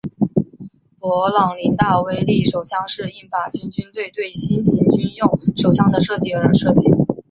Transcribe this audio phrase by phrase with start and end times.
[0.99, 6.97] 勃朗宁大威力手枪是应法国军队对新型军用手枪的要求而设计的。